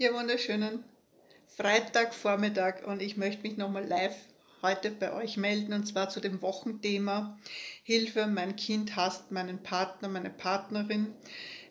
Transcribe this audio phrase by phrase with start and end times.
[0.00, 0.84] Ja, wunderschönen
[1.48, 4.14] Freitagvormittag und ich möchte mich nochmal live
[4.62, 7.36] heute bei euch melden und zwar zu dem Wochenthema
[7.82, 11.12] Hilfe, mein Kind hasst meinen Partner, meine Partnerin.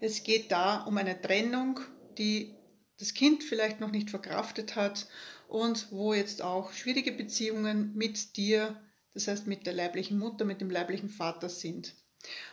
[0.02, 1.80] Es geht da um eine Trennung,
[2.18, 2.54] die
[3.00, 5.08] das Kind vielleicht noch nicht verkraftet hat
[5.48, 8.76] und wo jetzt auch schwierige Beziehungen mit dir,
[9.14, 11.96] das heißt mit der leiblichen Mutter, mit dem leiblichen Vater sind.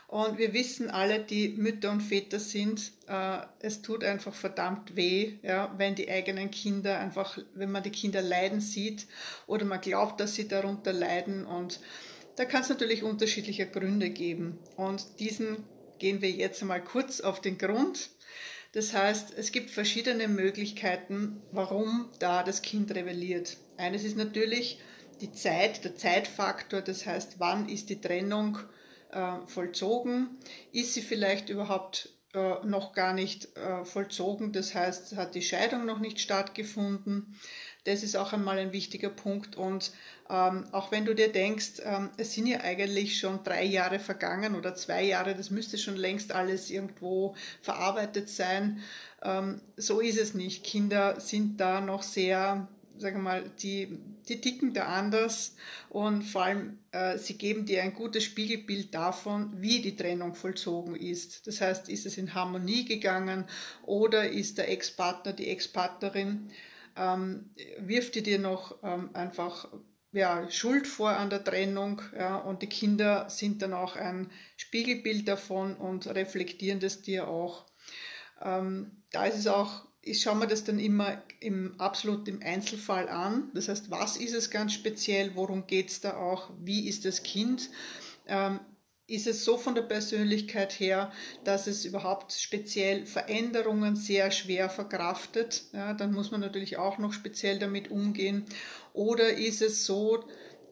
[0.07, 5.39] Und wir wissen alle, die Mütter und Väter sind, äh, es tut einfach verdammt weh,
[5.41, 9.07] ja, wenn die eigenen Kinder einfach, wenn man die Kinder leiden sieht
[9.47, 11.45] oder man glaubt, dass sie darunter leiden.
[11.45, 11.79] Und
[12.35, 14.59] da kann es natürlich unterschiedliche Gründe geben.
[14.77, 15.63] Und diesen
[15.97, 18.09] gehen wir jetzt einmal kurz auf den Grund.
[18.73, 23.57] Das heißt, es gibt verschiedene Möglichkeiten, warum da das Kind rebelliert.
[23.77, 24.79] Eines ist natürlich
[25.21, 28.59] die Zeit, der Zeitfaktor, das heißt, wann ist die Trennung
[29.15, 30.37] äh, vollzogen?
[30.71, 34.51] Ist sie vielleicht überhaupt äh, noch gar nicht äh, vollzogen?
[34.51, 37.35] Das heißt, hat die Scheidung noch nicht stattgefunden?
[37.85, 39.55] Das ist auch einmal ein wichtiger Punkt.
[39.55, 39.91] Und
[40.29, 44.55] ähm, auch wenn du dir denkst, ähm, es sind ja eigentlich schon drei Jahre vergangen
[44.55, 48.79] oder zwei Jahre, das müsste schon längst alles irgendwo verarbeitet sein.
[49.23, 50.65] Ähm, so ist es nicht.
[50.65, 55.55] Kinder sind da noch sehr sagen wir mal, die, die ticken da anders
[55.89, 60.95] und vor allem, äh, sie geben dir ein gutes Spiegelbild davon, wie die Trennung vollzogen
[60.95, 61.47] ist.
[61.47, 63.45] Das heißt, ist es in Harmonie gegangen
[63.83, 66.49] oder ist der Ex-Partner, die Ex-Partnerin,
[66.95, 69.67] ähm, wirft die dir noch ähm, einfach
[70.11, 75.27] ja, Schuld vor an der Trennung ja, und die Kinder sind dann auch ein Spiegelbild
[75.27, 77.65] davon und reflektieren das dir auch.
[78.41, 83.09] Ähm, da ist es auch ich schaue mir das dann immer im absolut im Einzelfall
[83.09, 83.49] an.
[83.55, 87.23] Das heißt, was ist es ganz speziell, worum geht es da auch, wie ist das
[87.23, 87.71] Kind?
[88.27, 88.59] Ähm,
[89.07, 91.11] ist es so von der Persönlichkeit her,
[91.43, 95.65] dass es überhaupt speziell Veränderungen sehr schwer verkraftet?
[95.73, 98.45] Ja, dann muss man natürlich auch noch speziell damit umgehen.
[98.93, 100.23] Oder ist es so,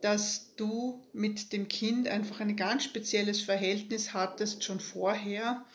[0.01, 5.65] dass du mit dem Kind einfach ein ganz spezielles Verhältnis hattest schon vorher?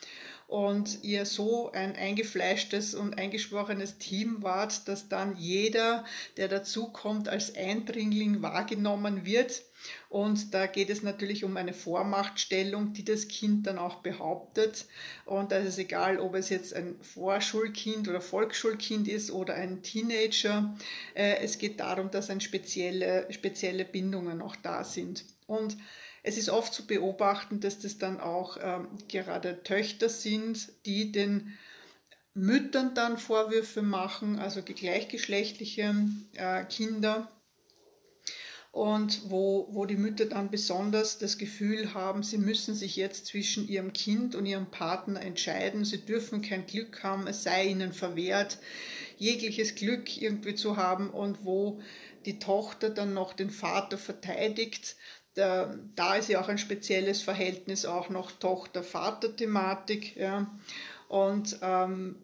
[0.49, 6.07] Und ihr so ein eingefleischtes und eingeschworenes Team wart, dass dann jeder,
[6.39, 9.63] der dazukommt, als Eindringling wahrgenommen wird.
[10.09, 14.87] Und da geht es natürlich um eine Vormachtstellung, die das Kind dann auch behauptet.
[15.27, 19.83] Und da ist es egal, ob es jetzt ein Vorschulkind oder Volksschulkind ist oder ein
[19.83, 20.75] Teenager.
[21.15, 25.27] Äh, es geht darum, dass ein spezielle, spezielle Bindungen auch da sind.
[25.47, 25.77] Und
[26.29, 31.57] es ist oft zu beobachten, dass das dann auch ähm, gerade Töchter sind, die den
[32.35, 35.95] Müttern dann Vorwürfe machen, also gleichgeschlechtliche
[36.35, 37.33] äh, Kinder.
[38.73, 43.67] Und wo, wo die Mütter dann besonders das Gefühl haben, sie müssen sich jetzt zwischen
[43.67, 45.87] ihrem Kind und ihrem Partner entscheiden.
[45.87, 48.59] Sie dürfen kein Glück haben, es sei ihnen verwehrt,
[49.17, 51.09] jegliches Glück irgendwie zu haben.
[51.09, 51.81] Und wo
[52.27, 54.97] die Tochter dann noch den Vater verteidigt,
[55.39, 60.17] da, da ist ja auch ein spezielles Verhältnis auch noch Tochter-Vater-Thematik.
[60.17, 60.51] Ja.
[61.09, 62.17] Und ähm,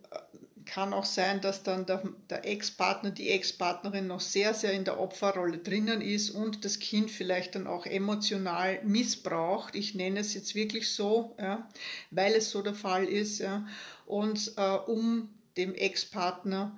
[0.66, 4.98] kann auch sein, dass dann der, der Ex-Partner, die Ex-Partnerin noch sehr, sehr in der
[4.98, 9.76] Opferrolle drinnen ist und das Kind vielleicht dann auch emotional missbraucht.
[9.76, 11.68] Ich nenne es jetzt wirklich so, ja,
[12.10, 13.38] weil es so der Fall ist.
[13.38, 13.66] Ja.
[14.06, 16.76] Und äh, um dem Ex-Partner,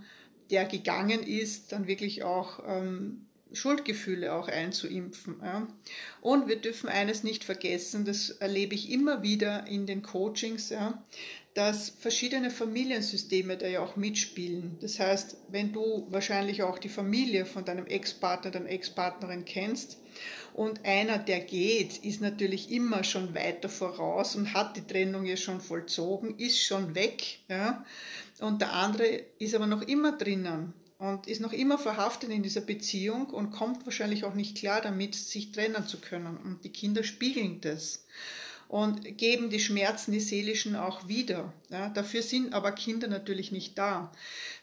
[0.51, 5.37] der gegangen ist, dann wirklich auch ähm, Schuldgefühle auch einzuimpfen.
[5.43, 5.69] Ja.
[6.21, 11.03] Und wir dürfen eines nicht vergessen, das erlebe ich immer wieder in den Coachings, ja,
[11.55, 14.77] dass verschiedene Familiensysteme da ja auch mitspielen.
[14.81, 19.99] Das heißt, wenn du wahrscheinlich auch die Familie von deinem Ex-Partner, deiner Ex-Partnerin kennst
[20.53, 25.37] und einer, der geht, ist natürlich immer schon weiter voraus und hat die Trennung ja
[25.37, 27.85] schon vollzogen, ist schon weg, ja,
[28.41, 29.07] und der andere
[29.39, 33.85] ist aber noch immer drinnen und ist noch immer verhaftet in dieser Beziehung und kommt
[33.85, 36.37] wahrscheinlich auch nicht klar damit, sich trennen zu können.
[36.39, 38.05] Und die Kinder spiegeln das
[38.69, 41.53] und geben die Schmerzen, die seelischen auch wieder.
[41.71, 44.11] Ja, dafür sind aber Kinder natürlich nicht da.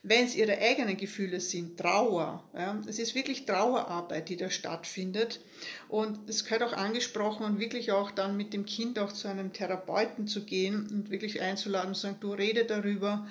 [0.01, 5.39] Wenn es ihre eigenen Gefühle sind, Trauer, ja, es ist wirklich Trauerarbeit, die da stattfindet.
[5.88, 9.53] Und es gehört auch angesprochen und wirklich auch dann mit dem Kind auch zu einem
[9.53, 13.25] Therapeuten zu gehen und wirklich einzuladen und sagen, du rede darüber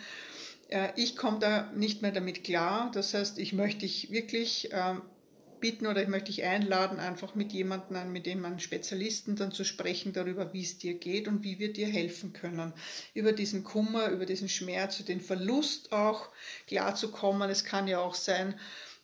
[0.96, 2.90] ich komme da nicht mehr damit klar.
[2.94, 5.02] Das heißt, ich möchte dich wirklich ähm,
[5.62, 9.64] bitten oder ich möchte dich einladen, einfach mit jemandem, mit dem man Spezialisten dann zu
[9.64, 12.74] sprechen darüber, wie es dir geht und wie wir dir helfen können.
[13.14, 16.28] Über diesen Kummer, über diesen Schmerz, über den Verlust auch
[16.66, 17.48] klarzukommen.
[17.48, 18.58] Es kann ja auch sein,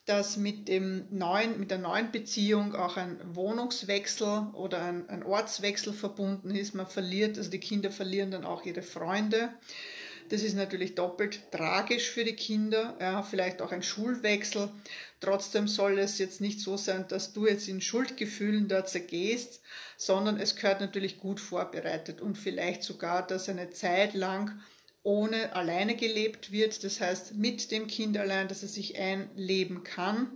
[0.05, 5.93] dass mit, dem neuen, mit der neuen Beziehung auch ein Wohnungswechsel oder ein, ein Ortswechsel
[5.93, 6.75] verbunden ist.
[6.75, 9.51] Man verliert, also die Kinder verlieren dann auch ihre Freunde.
[10.29, 14.69] Das ist natürlich doppelt tragisch für die Kinder, ja, vielleicht auch ein Schulwechsel.
[15.21, 19.63] Trotzdem soll es jetzt nicht so sein, dass du jetzt in Schuldgefühlen da zergehst,
[19.97, 24.61] sondern es gehört natürlich gut vorbereitet und vielleicht sogar, dass eine Zeit lang
[25.03, 30.31] ohne alleine gelebt wird, das heißt mit dem Kind allein, dass er sich einleben kann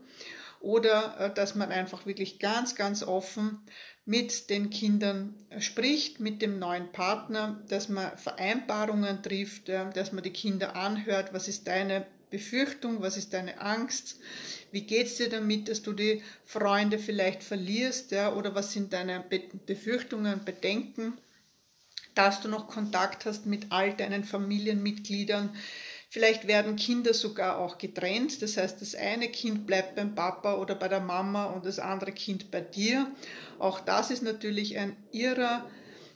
[0.62, 3.60] oder äh, dass man einfach wirklich ganz, ganz offen
[4.04, 10.32] mit den Kindern spricht, mit dem neuen Partner, dass man Vereinbarungen trifft, dass man die
[10.32, 14.18] Kinder anhört, was ist deine Befürchtung, was ist deine Angst,
[14.72, 19.22] wie geht es dir damit, dass du die Freunde vielleicht verlierst, oder was sind deine
[19.66, 21.18] Befürchtungen, Bedenken,
[22.14, 25.54] dass du noch Kontakt hast mit all deinen Familienmitgliedern,
[26.12, 28.42] Vielleicht werden Kinder sogar auch getrennt.
[28.42, 32.12] Das heißt, das eine Kind bleibt beim Papa oder bei der Mama und das andere
[32.12, 33.10] Kind bei dir.
[33.58, 35.70] Auch das ist natürlich ein irrer,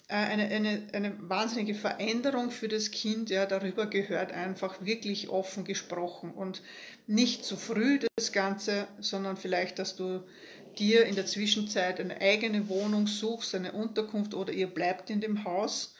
[0.08, 3.31] äh, eine, eine, eine wahnsinnige Veränderung für das Kind.
[3.31, 6.60] Ja, darüber gehört einfach wirklich offen gesprochen und
[7.06, 10.25] nicht zu früh das Ganze, sondern vielleicht, dass du
[10.78, 15.44] dir in der Zwischenzeit eine eigene Wohnung suchst, eine Unterkunft oder ihr bleibt in dem
[15.44, 15.95] Haus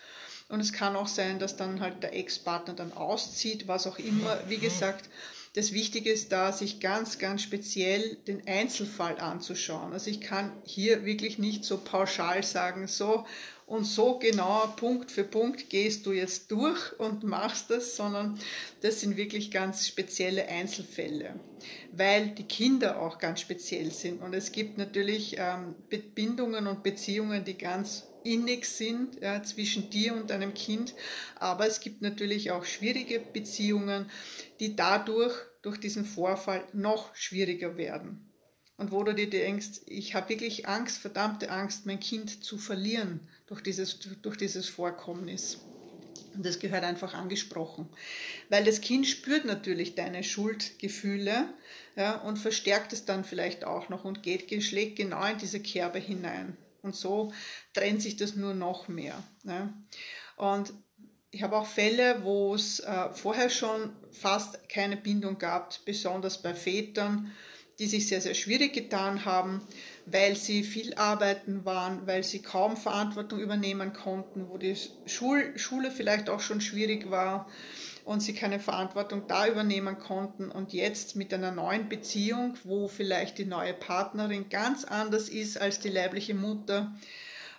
[0.49, 4.39] und es kann auch sein, dass dann halt der Ex-Partner dann auszieht, was auch immer.
[4.49, 5.09] Wie gesagt,
[5.55, 9.93] das Wichtige ist da, sich ganz, ganz speziell den Einzelfall anzuschauen.
[9.93, 13.25] Also ich kann hier wirklich nicht so pauschal sagen, so
[13.65, 18.39] und so genau Punkt für Punkt gehst du jetzt durch und machst das, sondern
[18.83, 21.41] das sind wirklich ganz spezielle Einzelfälle,
[21.91, 24.23] weil die Kinder auch ganz speziell sind.
[24.23, 25.75] Und es gibt natürlich ähm,
[26.15, 30.95] Bindungen und Beziehungen, die ganz innig sind ja, zwischen dir und deinem Kind.
[31.37, 34.11] Aber es gibt natürlich auch schwierige Beziehungen,
[34.61, 38.31] die dadurch, durch diesen Vorfall, noch schwieriger werden.
[38.77, 43.21] Und wo du dir denkst, ich habe wirklich Angst, verdammte Angst, mein Kind zu verlieren
[43.47, 45.59] durch dieses, durch dieses Vorkommnis.
[46.35, 47.89] Und das gehört einfach angesprochen.
[48.51, 51.49] Weil das Kind spürt natürlich deine Schuldgefühle
[51.97, 55.99] ja, und verstärkt es dann vielleicht auch noch und geht, schlägt genau in diese Kerbe
[55.99, 56.59] hinein.
[56.87, 57.33] Und so
[57.75, 59.21] trennt sich das nur noch mehr.
[59.43, 59.75] Ne?
[60.37, 60.73] Und
[61.33, 66.55] ich habe auch Fälle, wo es äh, vorher schon fast keine Bindung gab, besonders bei
[66.55, 67.33] Vätern,
[67.81, 69.61] die sich sehr, sehr schwierig getan haben,
[70.07, 75.91] weil sie viel arbeiten waren, weil sie kaum Verantwortung übernehmen konnten, wo die Schul Schule
[75.91, 77.51] vielleicht auch schon schwierig war
[78.07, 80.51] und sie keine Verantwortung da übernehmen konnten.
[80.51, 85.81] Und jetzt mit einer neuen Beziehung, wo vielleicht die neue Partnerin ganz anders ist als
[85.81, 86.95] die leibliche Mutter,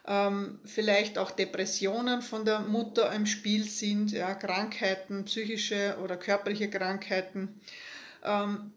[0.07, 6.69] ähm, vielleicht auch Depressionen von der Mutter im Spiel sind, ja, Krankheiten, psychische oder körperliche
[6.69, 7.59] Krankheiten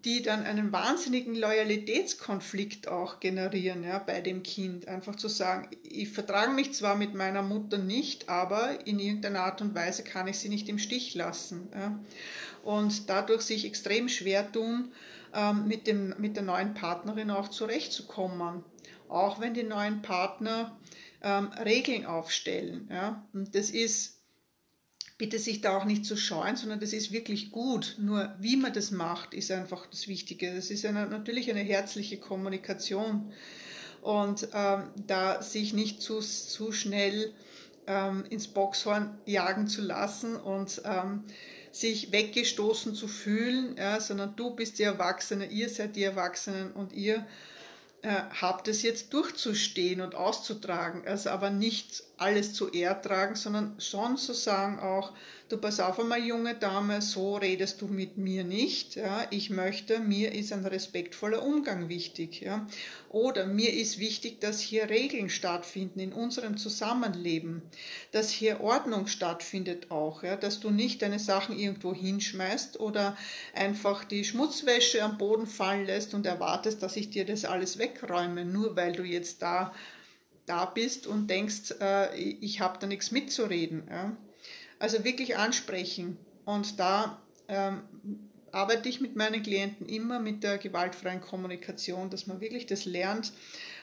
[0.05, 4.87] die dann einen wahnsinnigen Loyalitätskonflikt auch generieren ja, bei dem Kind.
[4.87, 9.61] Einfach zu sagen, ich vertrage mich zwar mit meiner Mutter nicht, aber in irgendeiner Art
[9.61, 11.69] und Weise kann ich sie nicht im Stich lassen.
[11.75, 11.99] Ja.
[12.63, 14.93] Und dadurch sich extrem schwer tun,
[15.35, 18.65] ähm, mit, dem, mit der neuen Partnerin auch zurechtzukommen.
[19.09, 20.79] Auch wenn die neuen Partner
[21.23, 22.89] ähm, Regeln aufstellen.
[22.91, 23.27] Ja.
[23.33, 24.20] Und das ist
[25.21, 27.97] bitte sich da auch nicht zu scheuen, sondern das ist wirklich gut.
[27.99, 30.55] Nur wie man das macht, ist einfach das Wichtige.
[30.55, 33.31] Das ist eine, natürlich eine herzliche Kommunikation.
[34.01, 37.35] Und ähm, da sich nicht zu, zu schnell
[37.87, 41.25] ähm, ins Boxhorn jagen zu lassen und ähm,
[41.71, 46.95] sich weggestoßen zu fühlen, ja, sondern du bist die Erwachsene, ihr seid die Erwachsenen und
[46.95, 47.27] ihr
[48.01, 51.07] äh, habt es jetzt durchzustehen und auszutragen.
[51.07, 55.13] Also aber nicht alles zu ertragen, sondern schon zu sagen auch,
[55.49, 58.95] du pass auf einmal, junge Dame, so redest du mit mir nicht.
[58.97, 59.27] Ja?
[59.31, 62.43] Ich möchte, mir ist ein respektvoller Umgang wichtig.
[62.43, 62.67] Ja?
[63.09, 67.63] Oder mir ist wichtig, dass hier Regeln stattfinden in unserem Zusammenleben,
[68.13, 70.37] dass hier Ordnung stattfindet auch, ja?
[70.37, 73.17] dass du nicht deine Sachen irgendwo hinschmeißt oder
[73.55, 78.45] einfach die Schmutzwäsche am Boden fallen lässt und erwartest, dass ich dir das alles wegräume,
[78.45, 79.73] nur weil du jetzt da
[80.47, 83.85] da bist und denkst, äh, ich habe da nichts mitzureden.
[83.89, 84.17] Ja?
[84.79, 86.17] Also wirklich ansprechen.
[86.45, 87.83] Und da ähm,
[88.53, 93.33] arbeite ich mit meinen Klienten immer mit der gewaltfreien Kommunikation, dass man wirklich das lernt.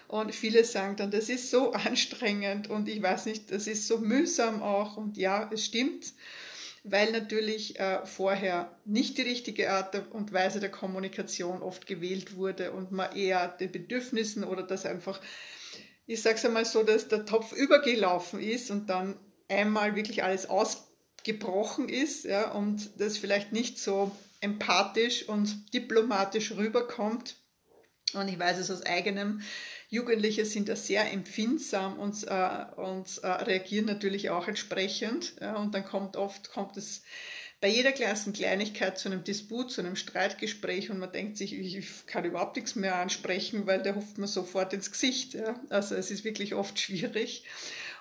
[0.08, 4.00] Und viele sagen dann, das ist so anstrengend und ich weiß nicht, das ist so
[4.00, 4.98] mühsam auch.
[4.98, 6.14] Und ja, es stimmt,
[6.84, 12.72] weil natürlich äh, vorher nicht die richtige Art und Weise der Kommunikation oft gewählt wurde
[12.72, 15.20] und man eher den Bedürfnissen oder das einfach
[16.08, 20.50] ich sage es einmal so, dass der Topf übergelaufen ist und dann einmal wirklich alles
[20.50, 27.36] ausgebrochen ist ja, und das vielleicht nicht so empathisch und diplomatisch rüberkommt.
[28.14, 29.42] Und ich weiß es aus eigenem,
[29.90, 35.36] Jugendliche sind da sehr empfindsam und, äh, und äh, reagieren natürlich auch entsprechend.
[35.42, 37.04] Ja, und dann kommt oft kommt es
[37.60, 42.06] bei jeder kleinsten Kleinigkeit zu einem Disput, zu einem Streitgespräch und man denkt sich, ich
[42.06, 45.34] kann überhaupt nichts mehr ansprechen, weil der hofft mir sofort ins Gesicht.
[45.34, 45.60] Ja?
[45.70, 47.46] Also es ist wirklich oft schwierig.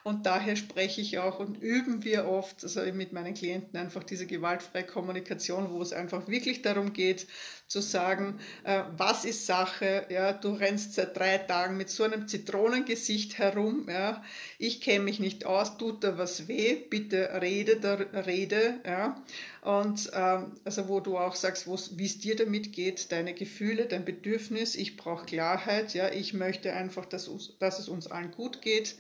[0.06, 4.24] Und daher spreche ich auch und üben wir oft, also mit meinen Klienten einfach diese
[4.24, 7.26] gewaltfreie Kommunikation, wo es einfach wirklich darum geht,
[7.66, 12.28] zu sagen, äh, was ist Sache, ja, du rennst seit drei Tagen mit so einem
[12.28, 14.22] Zitronengesicht herum, ja,
[14.60, 19.20] ich kenne mich nicht aus, tut da was weh, bitte rede, da, rede, ja,
[19.66, 24.04] und ähm, also wo du auch sagst, wie es dir damit geht, deine Gefühle, dein
[24.04, 28.94] Bedürfnis, ich brauche Klarheit, ja, ich möchte einfach, dass, dass es uns allen gut geht,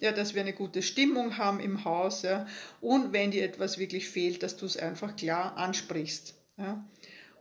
[0.00, 2.46] ja, dass wir eine gute Stimmung haben im Haus, ja,
[2.80, 6.82] und wenn dir etwas wirklich fehlt, dass du es einfach klar ansprichst, ja,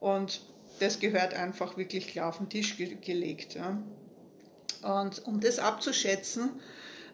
[0.02, 0.42] und
[0.80, 3.56] das gehört einfach wirklich klar auf den Tisch ge gelegt.
[3.56, 3.82] Ja.
[4.82, 6.50] Und um das abzuschätzen,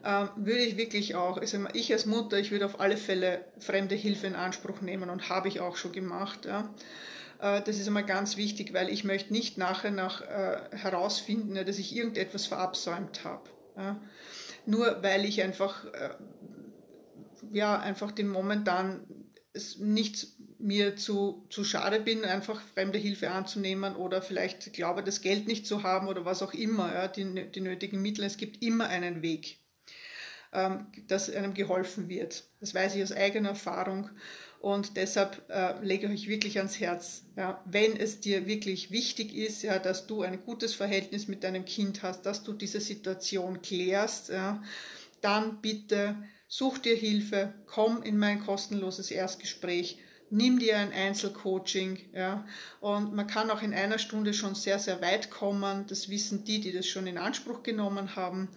[0.04, 4.28] äh, würde ich wirklich auch, ich als Mutter, ich würde auf alle Fälle fremde Hilfe
[4.28, 6.46] in Anspruch nehmen und habe ich auch schon gemacht.
[6.46, 6.74] Ja.
[7.40, 11.78] Äh, das ist einmal ganz wichtig, weil ich möchte nicht nachher nach, äh, herausfinden, dass
[11.78, 13.50] ich irgendetwas verabsäumt habe.
[13.78, 14.02] Ja.
[14.66, 16.10] Nur weil ich einfach, äh,
[17.52, 19.02] ja, einfach den momentan
[19.80, 20.28] nicht
[20.60, 25.66] mir zu, zu schade bin, einfach fremde Hilfe anzunehmen oder vielleicht glaube, das Geld nicht
[25.66, 28.24] zu haben oder was auch immer, ja, die, die nötigen Mittel.
[28.24, 29.61] Es gibt immer einen Weg, ähm,
[31.08, 32.44] dass einem geholfen wird.
[32.60, 34.10] Das weiß ich aus eigener Erfahrung.
[34.60, 39.34] Und deshalb äh, lege ich euch wirklich ans Herz, ja, wenn es dir wirklich wichtig
[39.34, 43.64] ist, ja, dass du ein gutes Verhältnis mit deinem Kind hast, dass du diese Situation
[43.64, 44.62] klärst, ja,
[45.22, 46.16] dann bitte
[46.48, 49.98] such dir Hilfe, komm in mein kostenloses Erstgespräch
[50.32, 52.46] nimm dir ein Einzelcoaching, ja,
[52.80, 55.86] und man kann auch in einer Stunde schon sehr, sehr weit kommen.
[55.88, 58.50] Das wissen die, die das schon in Anspruch genommen haben.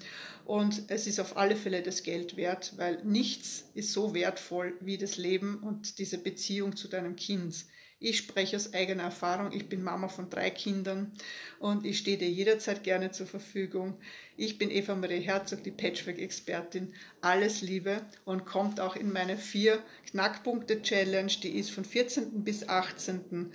[0.45, 4.99] Und es ist auf alle Fälle das Geld wert, weil nichts ist so wertvoll wie
[4.99, 7.65] das Leben und diese Beziehung zu deinem Kind.
[8.01, 9.53] Ich spreche aus eigener Erfahrung.
[9.53, 11.13] Ich bin Mama von drei Kindern
[11.59, 13.97] und ich stehe dir jederzeit gerne zur Verfügung.
[14.37, 16.93] Ich bin Eva Marie Herzog, die Patchwork-Expertin.
[17.21, 21.33] Alles Liebe und kommt auch in meine vier Knackpunkte-Challenge.
[21.43, 22.45] Die ist von 14.
[22.45, 23.53] bis 18.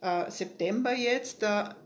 [0.00, 1.42] Äh, September jetzt.
[1.42, 1.76] Da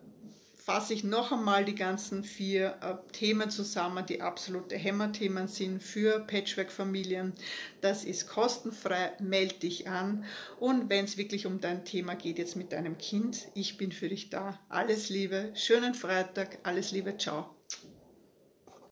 [0.65, 6.21] fasse ich noch einmal die ganzen vier äh, Themen zusammen, die absolute Hämmerthemen sind für
[6.21, 7.33] Patchwork-Familien.
[7.81, 10.25] Das ist kostenfrei, melde dich an.
[10.61, 14.09] Und wenn es wirklich um dein Thema geht, jetzt mit deinem Kind, ich bin für
[14.09, 14.59] dich da.
[14.69, 17.62] Alles Liebe, schönen Freitag, alles Liebe, ciao.